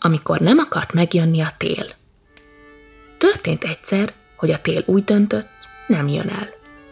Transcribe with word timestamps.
amikor 0.00 0.38
nem 0.38 0.58
akart 0.58 0.92
megjönni 0.92 1.40
a 1.40 1.54
tél. 1.56 1.86
Történt 3.18 3.64
egyszer, 3.64 4.12
hogy 4.36 4.50
a 4.50 4.60
tél 4.60 4.82
úgy 4.86 5.04
döntött, 5.04 5.48
nem 5.86 6.08
jön 6.08 6.28
el. 6.28 6.48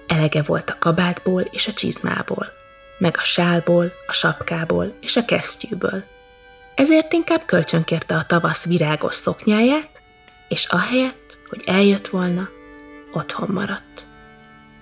Elege 0.06 0.42
volt 0.42 0.70
a 0.70 0.76
kabátból 0.78 1.42
és 1.42 1.66
a 1.66 1.72
csizmából, 1.72 2.52
meg 2.98 3.16
a 3.18 3.24
sálból, 3.24 3.92
a 4.06 4.12
sapkából 4.12 4.92
és 5.00 5.16
a 5.16 5.24
kesztyűből. 5.24 6.04
Ezért 6.74 7.12
inkább 7.12 7.42
kölcsönkérte 7.46 8.14
a 8.14 8.26
tavasz 8.26 8.64
virágos 8.64 9.14
szoknyáját, 9.14 9.88
és 10.48 10.64
ahelyett, 10.64 11.38
hogy 11.48 11.62
eljött 11.66 12.08
volna, 12.08 12.48
otthon 13.12 13.48
maradt. 13.52 14.06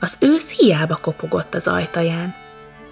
Az 0.00 0.16
ősz 0.20 0.50
hiába 0.50 0.98
kopogott 1.00 1.54
az 1.54 1.66
ajtaján. 1.66 2.34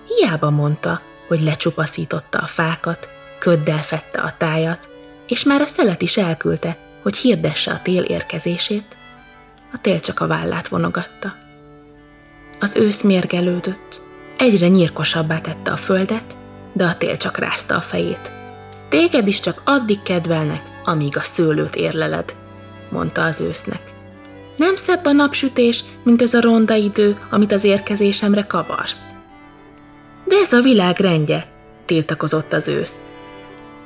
Hiába 0.06 0.50
mondta, 0.50 1.00
hogy 1.26 1.40
lecsupaszította 1.40 2.38
a 2.38 2.46
fákat, 2.46 3.08
köddel 3.38 3.82
fette 3.82 4.20
a 4.20 4.34
tájat, 4.36 4.88
és 5.32 5.44
már 5.44 5.60
a 5.60 5.64
szelet 5.64 6.02
is 6.02 6.16
elküldte, 6.16 6.76
hogy 7.02 7.16
hirdesse 7.16 7.70
a 7.70 7.80
tél 7.82 8.02
érkezését. 8.02 8.96
A 9.72 9.80
tél 9.80 10.00
csak 10.00 10.20
a 10.20 10.26
vállát 10.26 10.68
vonogatta. 10.68 11.34
Az 12.60 12.76
ősz 12.76 13.02
mérgelődött, 13.02 14.02
egyre 14.38 14.68
nyírkosabbá 14.68 15.40
tette 15.40 15.70
a 15.70 15.76
földet, 15.76 16.36
de 16.72 16.84
a 16.84 16.96
tél 16.96 17.16
csak 17.16 17.38
rázta 17.38 17.76
a 17.76 17.80
fejét. 17.80 18.32
Téged 18.88 19.26
is 19.26 19.40
csak 19.40 19.62
addig 19.64 20.02
kedvelnek, 20.02 20.62
amíg 20.84 21.16
a 21.16 21.20
szőlőt 21.20 21.76
érleled, 21.76 22.34
mondta 22.90 23.24
az 23.24 23.40
ősznek. 23.40 23.92
Nem 24.56 24.76
szebb 24.76 25.04
a 25.04 25.12
napsütés, 25.12 25.84
mint 26.02 26.22
ez 26.22 26.34
a 26.34 26.40
ronda 26.40 26.74
idő, 26.74 27.16
amit 27.30 27.52
az 27.52 27.64
érkezésemre 27.64 28.42
kavarsz. 28.42 29.08
De 30.24 30.36
ez 30.36 30.52
a 30.52 30.60
világ 30.60 30.98
rendje, 30.98 31.46
tiltakozott 31.86 32.52
az 32.52 32.68
ősz. 32.68 33.02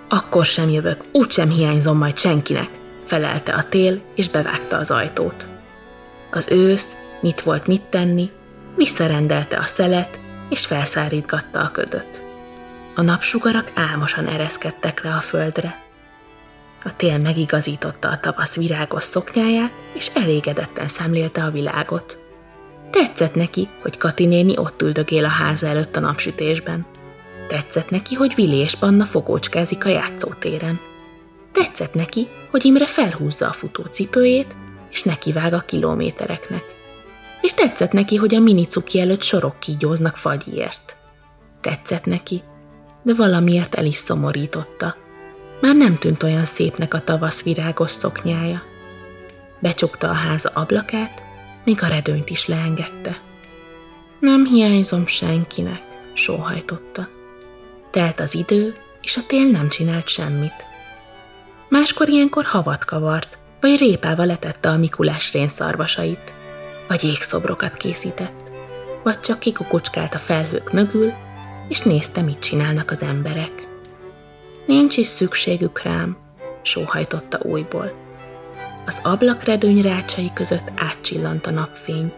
Akkor 0.09 0.45
sem 0.45 0.69
jövök, 0.69 1.05
úgysem 1.13 1.51
hiányzom 1.51 1.99
majd 1.99 2.19
senkinek, 2.19 2.71
felelte 3.05 3.53
a 3.53 3.69
tél, 3.69 4.01
és 4.15 4.29
bevágta 4.29 4.77
az 4.77 4.91
ajtót. 4.91 5.47
Az 6.31 6.49
ősz, 6.51 6.97
mit 7.21 7.41
volt 7.41 7.67
mit 7.67 7.83
tenni, 7.83 8.31
visszarendelte 8.77 9.57
a 9.57 9.65
szelet, 9.65 10.19
és 10.49 10.67
felszárítgatta 10.67 11.61
a 11.61 11.71
ködöt. 11.71 12.23
A 12.95 13.03
napsugarak 13.03 13.71
álmosan 13.75 14.27
ereszkedtek 14.27 15.03
le 15.03 15.11
a 15.11 15.21
földre. 15.21 15.85
A 16.85 16.97
tél 16.97 17.19
megigazította 17.19 18.09
a 18.09 18.21
tavasz 18.21 18.57
virágos 18.57 19.05
szoknyáját, 19.05 19.73
és 19.95 20.11
elégedetten 20.15 20.89
szemlélte 20.89 21.45
a 21.45 21.51
világot. 21.51 22.19
Tetszett 22.91 23.35
neki, 23.35 23.69
hogy 23.83 23.99
Kati 23.99 24.27
néni 24.27 24.59
ott 24.59 24.83
üldögél 24.83 25.25
a 25.25 25.29
háza 25.29 25.67
előtt 25.67 25.97
a 25.97 26.01
napsütésben. 26.01 26.87
Tetszett 27.49 27.91
neki, 27.91 28.15
hogy 28.15 28.35
Vili 28.35 28.57
és 28.57 28.75
Panna 28.75 29.05
fogócskázik 29.05 29.85
a 29.85 29.89
játszótéren. 29.89 30.81
Tetszett 31.53 31.95
neki, 31.95 32.27
hogy 32.51 32.65
Imre 32.65 32.87
felhúzza 32.87 33.49
a 33.49 33.53
futócipőjét, 33.53 34.55
és 34.91 35.03
nekivág 35.03 35.53
a 35.53 35.61
kilométereknek. 35.61 36.63
És 37.41 37.55
tetszett 37.55 37.93
neki, 37.93 38.17
hogy 38.17 38.35
a 38.35 38.41
minicuki 38.41 39.01
előtt 39.01 39.23
sorok 39.23 39.61
kígyóznak 39.61 40.17
fagyért. 40.17 40.97
Tetszett 41.61 42.05
neki, 42.05 42.43
de 43.03 43.15
valamiért 43.15 43.75
el 43.75 43.85
is 43.85 43.95
szomorította. 43.95 44.97
Már 45.61 45.77
nem 45.77 45.99
tűnt 45.99 46.23
olyan 46.23 46.45
szépnek 46.45 46.95
a 46.95 47.01
tavasz 47.01 47.43
virágos 47.43 47.91
szoknyája. 47.91 48.63
Becsukta 49.59 50.09
a 50.09 50.13
háza 50.13 50.51
ablakát, 50.55 51.23
míg 51.65 51.83
a 51.83 51.87
redőnyt 51.87 52.31
is 52.31 52.47
leengedte. 52.47 53.21
Nem 54.21 54.45
hiányzom 54.45 55.07
senkinek, 55.07 55.83
sóhajtotta. 56.15 57.09
Telt 57.97 58.21
az 58.21 58.35
idő, 58.35 58.75
és 59.03 59.17
a 59.17 59.21
tél 59.27 59.47
nem 59.47 59.69
csinált 59.69 60.09
semmit. 60.09 60.65
Máskor 61.69 62.09
ilyenkor 62.09 62.45
havat 62.45 62.85
kavart, 62.85 63.39
vagy 63.61 63.79
répával 63.79 64.27
letette 64.27 64.69
a 64.69 64.77
Mikulás 64.77 65.33
rénszarvasait, 65.33 66.33
vagy 66.89 67.05
jégszobrokat 67.05 67.77
készített, 67.77 68.43
vagy 69.03 69.21
csak 69.21 69.39
kikukucskált 69.39 70.15
a 70.15 70.19
felhők 70.19 70.73
mögül, 70.73 71.13
és 71.69 71.81
nézte, 71.81 72.21
mit 72.21 72.39
csinálnak 72.39 72.91
az 72.91 73.03
emberek. 73.03 73.67
Nincs 74.67 74.97
is 74.97 75.07
szükségük 75.07 75.83
rám, 75.83 76.17
sóhajtotta 76.63 77.39
újból. 77.43 77.93
Az 78.87 79.01
ablakredőny 79.03 79.83
rácsai 79.83 80.31
között 80.35 80.71
átcsillant 80.75 81.47
a 81.47 81.51
napfény. 81.51 82.13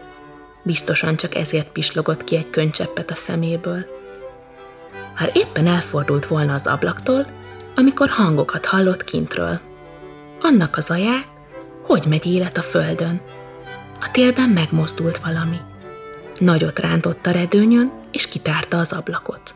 Biztosan 0.63 1.15
csak 1.15 1.35
ezért 1.35 1.71
pislogott 1.71 2.23
ki 2.23 2.35
egy 2.35 2.49
könycseppet 2.49 3.11
a 3.11 3.15
szeméből. 3.15 3.98
Már 5.19 5.31
éppen 5.33 5.67
elfordult 5.67 6.27
volna 6.27 6.53
az 6.53 6.67
ablaktól, 6.67 7.25
amikor 7.75 8.09
hangokat 8.09 8.65
hallott 8.65 9.03
kintről. 9.03 9.59
Annak 10.41 10.77
az 10.77 10.89
aját, 10.89 11.27
hogy 11.81 12.05
megy 12.07 12.25
élet 12.25 12.57
a 12.57 12.61
földön. 12.61 13.21
A 14.01 14.11
télben 14.11 14.49
megmozdult 14.49 15.17
valami. 15.17 15.57
Nagyot 16.37 16.79
rántott 16.79 17.25
a 17.25 17.31
redőnyön, 17.31 17.91
és 18.11 18.27
kitárta 18.27 18.77
az 18.77 18.91
ablakot. 18.91 19.55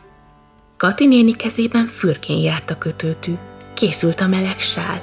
Kati 0.78 1.06
néni 1.06 1.36
kezében 1.36 1.88
fürkén 1.88 2.38
járt 2.38 2.70
a 2.70 2.78
kötőtű. 2.78 3.34
Készült 3.74 4.22
a 4.22 4.28
meleg 4.28 4.60
sál. 4.60 5.02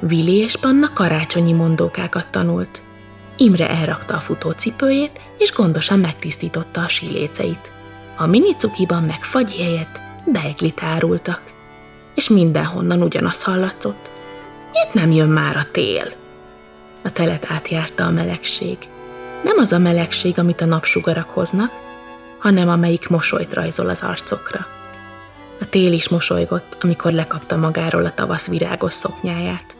Vili 0.00 0.36
és 0.36 0.56
Panna 0.56 0.92
karácsonyi 0.92 1.52
mondókákat 1.52 2.28
tanult. 2.28 2.82
Imre 3.36 3.68
elrakta 3.68 4.14
a 4.14 4.20
futócipőjét, 4.20 5.20
és 5.38 5.52
gondosan 5.52 5.98
megtisztította 5.98 6.80
a 6.80 6.88
síléceit. 6.88 7.72
A 8.16 8.26
minicukiban 8.26 9.02
meg 9.02 9.22
fagy 9.22 9.56
helyett 9.56 10.00
beiglit 10.24 10.82
árultak. 10.82 11.42
És 12.14 12.28
mindenhonnan 12.28 13.02
ugyanaz 13.02 13.42
hallatszott. 13.42 14.10
Miért 14.72 14.94
nem 14.94 15.10
jön 15.10 15.28
már 15.28 15.56
a 15.56 15.70
tél? 15.72 16.12
A 17.04 17.12
telet 17.12 17.46
átjárta 17.50 18.04
a 18.04 18.10
melegség. 18.10 18.76
Nem 19.42 19.58
az 19.58 19.72
a 19.72 19.78
melegség, 19.78 20.38
amit 20.38 20.60
a 20.60 20.64
napsugarak 20.64 21.28
hoznak, 21.28 21.70
hanem 22.38 22.68
amelyik 22.68 23.08
mosolyt 23.08 23.54
rajzol 23.54 23.88
az 23.88 24.00
arcokra. 24.00 24.66
A 25.60 25.68
tél 25.68 25.92
is 25.92 26.08
mosolygott, 26.08 26.76
amikor 26.80 27.12
lekapta 27.12 27.56
magáról 27.56 28.04
a 28.04 28.14
tavasz 28.14 28.46
virágos 28.46 28.92
szoknyáját. 28.92 29.76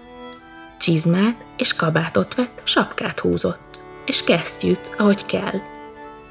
Csizmát 0.79 1.45
és 1.57 1.75
kabátot 1.75 2.35
vett, 2.35 2.61
sapkát 2.65 3.21
húzott, 3.21 3.81
és 4.05 4.25
kesztyűt, 4.25 4.95
ahogy 4.99 5.27
kell. 5.27 5.61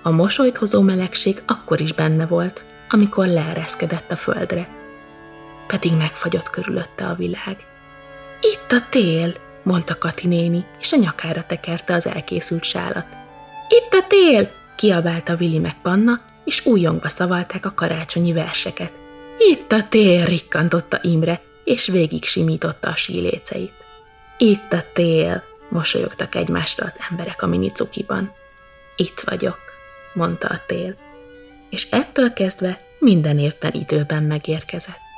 A 0.01 0.09
mosolyt 0.09 0.57
hozó 0.57 0.81
melegség 0.81 1.41
akkor 1.45 1.81
is 1.81 1.93
benne 1.93 2.25
volt, 2.25 2.65
amikor 2.89 3.27
leereszkedett 3.27 4.11
a 4.11 4.15
földre. 4.15 4.67
Pedig 5.67 5.93
megfagyott 5.93 6.49
körülötte 6.49 7.05
a 7.05 7.15
világ. 7.15 7.57
Itt 8.41 8.71
a 8.71 8.85
tél, 8.89 9.35
mondta 9.63 9.97
Kati 9.97 10.27
néni, 10.27 10.65
és 10.79 10.91
a 10.91 10.97
nyakára 10.97 11.43
tekerte 11.47 11.93
az 11.93 12.07
elkészült 12.07 12.63
sálat. 12.63 13.05
Itt 13.69 13.93
a 13.93 14.07
tél, 14.07 14.51
kiabálta 14.75 15.35
Vili 15.35 15.59
meg 15.59 15.75
Panna, 15.81 16.21
és 16.45 16.65
újongva 16.65 17.07
szavalták 17.07 17.65
a 17.65 17.73
karácsonyi 17.73 18.33
verseket. 18.33 18.91
Itt 19.37 19.71
a 19.71 19.87
tél, 19.87 20.25
rikkantotta 20.25 20.99
Imre, 21.01 21.41
és 21.63 21.87
végig 21.87 22.23
simította 22.23 22.87
a 22.89 22.95
síléceit. 22.95 23.73
Itt 24.37 24.73
a 24.73 24.83
tél, 24.93 25.43
mosolyogtak 25.69 26.35
egymásra 26.35 26.85
az 26.85 26.99
emberek 27.09 27.41
a 27.43 27.47
minicukiban. 27.47 28.33
Itt 28.95 29.19
vagyok, 29.19 29.70
mondta 30.13 30.47
a 30.47 30.61
tél, 30.67 30.95
és 31.69 31.87
ettől 31.89 32.33
kezdve 32.33 32.79
minden 32.99 33.39
évben 33.39 33.73
időben 33.73 34.23
megérkezett. 34.23 35.10